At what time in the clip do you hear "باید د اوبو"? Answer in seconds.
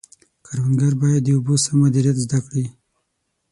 1.01-1.53